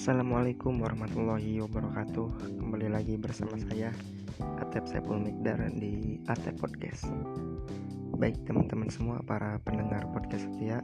[0.00, 2.56] Assalamualaikum warahmatullahi wabarakatuh.
[2.56, 3.92] Kembali lagi bersama saya
[4.56, 7.04] Atep Saiful Mikdar di Atep Podcast.
[8.16, 10.80] Baik teman-teman semua para pendengar podcast setia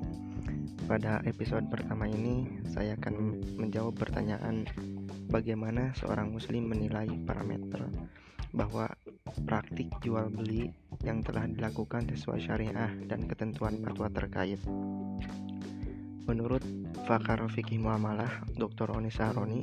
[0.84, 4.68] Pada episode pertama ini Saya akan menjawab pertanyaan
[5.32, 7.88] Bagaimana seorang muslim menilai parameter
[8.52, 8.84] Bahwa
[9.48, 10.76] praktik jual beli
[11.08, 14.60] yang telah dilakukan sesuai syariah dan ketentuan fatwa terkait
[16.26, 16.62] Menurut
[17.06, 18.90] Fakar Fikih Muamalah Dr.
[18.98, 19.62] Oni Sahroni,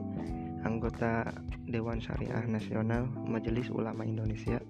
[0.63, 1.27] anggota
[1.67, 4.63] Dewan Syariah Nasional Majelis Ulama Indonesia,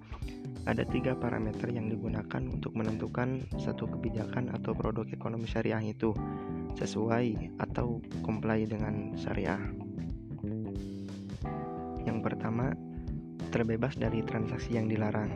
[0.66, 6.10] ada tiga parameter yang digunakan untuk menentukan satu kebijakan atau produk ekonomi syariah itu
[6.74, 9.60] sesuai atau comply dengan syariah.
[12.02, 12.74] Yang pertama,
[13.54, 15.30] terbebas dari transaksi yang dilarang.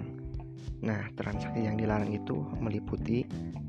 [0.78, 3.26] Nah, transaksi yang dilarang itu meliputi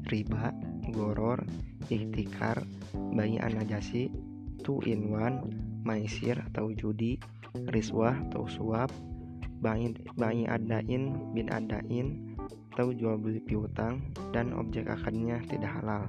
[0.09, 0.53] riba,
[0.93, 1.41] goror,
[1.89, 2.62] ikhtikar,
[3.13, 4.13] bayi anajasi,
[4.62, 5.41] two in one,
[5.81, 7.18] maisir atau judi,
[7.73, 8.93] riswah atau suap,
[9.62, 12.37] bayi, bayi adain, bin adain,
[12.77, 16.05] atau jual beli piutang, dan objek akadnya tidak halal.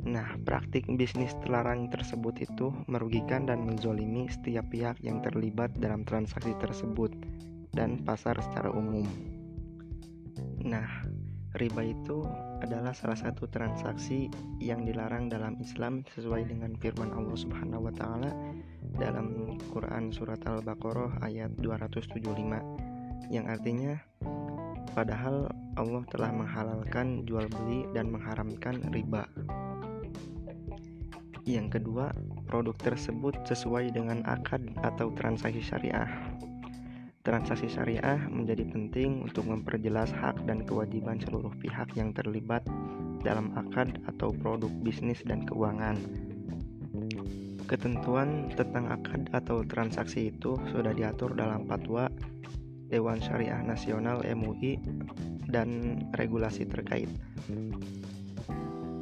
[0.00, 6.56] Nah, praktik bisnis terlarang tersebut itu merugikan dan menzolimi setiap pihak yang terlibat dalam transaksi
[6.56, 7.12] tersebut
[7.74, 9.06] dan pasar secara umum.
[10.60, 10.86] Nah,
[11.58, 12.22] riba itu
[12.62, 14.30] adalah salah satu transaksi
[14.62, 18.30] yang dilarang dalam Islam sesuai dengan firman Allah Subhanahu wa taala
[19.00, 22.22] dalam Quran surat Al-Baqarah ayat 275
[23.30, 23.98] yang artinya
[24.92, 29.24] padahal Allah telah menghalalkan jual beli dan mengharamkan riba.
[31.48, 32.12] Yang kedua,
[32.46, 36.10] produk tersebut sesuai dengan akad atau transaksi syariah.
[37.20, 42.64] Transaksi syariah menjadi penting untuk memperjelas hak dan kewajiban seluruh pihak yang terlibat
[43.20, 46.00] dalam akad atau produk bisnis dan keuangan.
[47.68, 52.08] Ketentuan tentang akad atau transaksi itu sudah diatur dalam fatwa
[52.88, 54.80] Dewan Syariah Nasional MUI
[55.52, 57.12] dan regulasi terkait.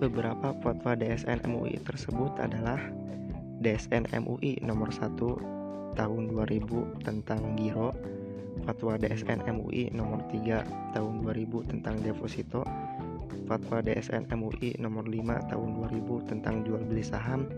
[0.02, 2.82] Beberapa fatwa DSN MUI tersebut adalah
[3.62, 5.57] DSN MUI nomor 1
[5.98, 7.90] tahun 2000 tentang giro,
[8.62, 12.62] Fatwa DSN MUI nomor 3 tahun 2000 tentang deposito,
[13.50, 17.50] Fatwa DSN MUI nomor 5 tahun 2000 tentang jual beli saham,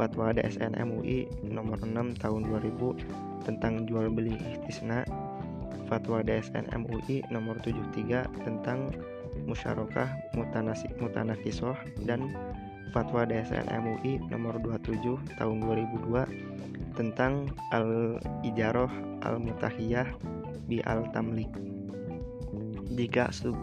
[0.00, 5.04] Fatwa DSN MUI nomor 6 tahun 2000 tentang jual beli istisna,
[5.84, 8.88] Fatwa DSN MUI nomor 73 tentang
[9.44, 11.76] musyarakah mutanasi mutanakisoh
[12.08, 12.32] dan
[12.94, 18.90] Fatwa DSN MUI nomor 27 tahun 2002 tentang al-ijaroh
[19.22, 20.08] al-mutahiyah
[20.70, 21.50] bi al-tamlik.
[22.94, 23.58] Jika sub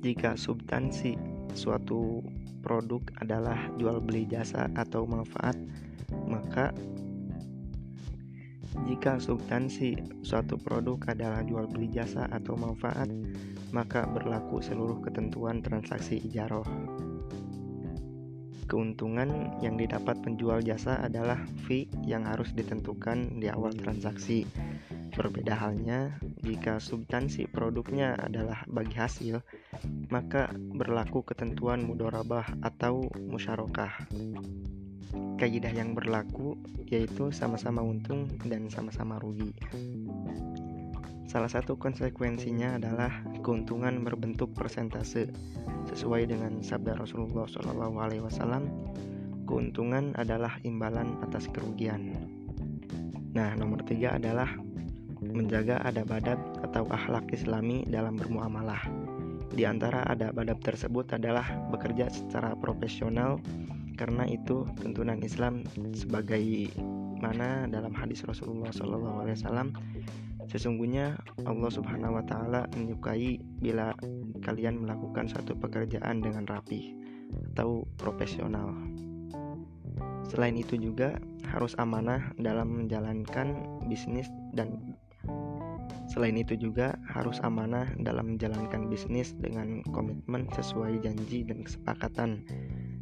[0.00, 1.20] jika substansi
[1.52, 2.24] suatu
[2.64, 5.56] produk adalah jual beli jasa atau manfaat,
[6.24, 6.72] maka
[8.88, 13.12] jika substansi suatu produk adalah jual beli jasa atau manfaat,
[13.76, 16.64] maka berlaku seluruh ketentuan transaksi ijaroh.
[18.70, 24.46] Keuntungan yang didapat penjual jasa adalah fee yang harus ditentukan di awal transaksi.
[25.10, 29.42] Berbeda halnya jika substansi produknya adalah bagi hasil,
[30.14, 34.06] maka berlaku ketentuan mudorabah atau musyarakah.
[35.34, 36.54] Kaidah yang berlaku
[36.86, 39.50] yaitu sama-sama untung dan sama-sama rugi.
[41.30, 45.30] Salah satu konsekuensinya adalah keuntungan berbentuk persentase.
[45.86, 48.66] Sesuai dengan sabda Rasulullah SAW,
[49.46, 52.18] keuntungan adalah imbalan atas kerugian.
[53.30, 54.58] Nah, nomor tiga adalah
[55.22, 58.82] menjaga adab-adab atau akhlak Islami dalam bermuamalah.
[59.54, 63.38] Di antara adab-adab tersebut adalah bekerja secara profesional
[63.94, 65.62] karena itu tuntunan Islam
[65.94, 66.74] sebagai
[67.22, 69.70] mana dalam hadis Rasulullah SAW
[70.50, 71.14] Sesungguhnya
[71.46, 73.94] Allah Subhanahu wa taala menyukai bila
[74.42, 76.98] kalian melakukan suatu pekerjaan dengan rapi
[77.54, 78.74] atau profesional.
[80.26, 84.74] Selain itu juga harus amanah dalam menjalankan bisnis dan
[86.10, 92.42] selain itu juga harus amanah dalam menjalankan bisnis dengan komitmen sesuai janji dan kesepakatan.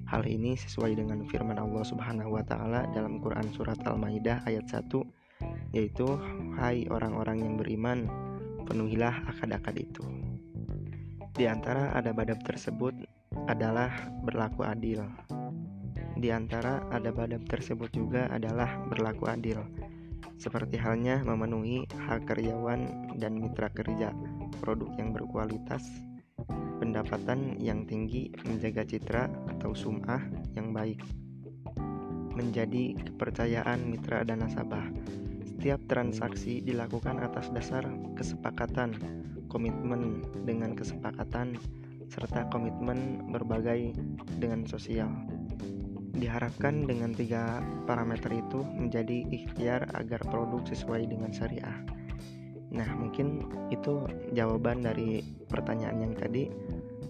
[0.04, 4.88] Hal ini sesuai dengan firman Allah Subhanahu wa taala dalam Quran surat Al-Maidah ayat 1
[5.72, 6.06] yaitu
[6.56, 8.08] hai orang-orang yang beriman
[8.64, 10.04] penuhilah akad-akad itu
[11.36, 12.94] di antara ada badab tersebut
[13.46, 13.92] adalah
[14.24, 15.04] berlaku adil
[16.18, 19.62] di antara ada badab tersebut juga adalah berlaku adil
[20.38, 24.10] seperti halnya memenuhi hak karyawan dan mitra kerja
[24.62, 25.82] produk yang berkualitas
[26.78, 30.22] pendapatan yang tinggi menjaga citra atau sum'ah
[30.54, 31.02] yang baik
[32.38, 34.86] menjadi kepercayaan mitra dan nasabah.
[35.58, 37.82] Setiap transaksi dilakukan atas dasar
[38.14, 38.94] kesepakatan,
[39.50, 41.58] komitmen dengan kesepakatan,
[42.06, 43.90] serta komitmen berbagai
[44.38, 45.10] dengan sosial.
[46.14, 47.58] Diharapkan dengan tiga
[47.90, 51.75] parameter itu menjadi ikhtiar agar produk sesuai dengan syariah.
[52.70, 53.43] Nah, mungkin
[53.75, 54.06] itu
[54.38, 56.54] jawaban dari pertanyaan yang tadi.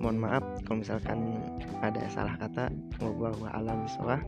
[0.01, 1.37] Mohon maaf kalau misalkan
[1.85, 2.73] ada salah kata.
[3.05, 4.25] Wallahu alam bishawab.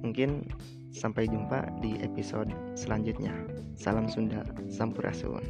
[0.00, 0.48] Mungkin
[0.94, 3.34] sampai jumpa di episode selanjutnya.
[3.74, 5.42] Salam Sunda, Sampurasun.